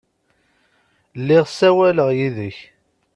[1.19, 2.57] Lliɣ ssawaleɣ yid-k.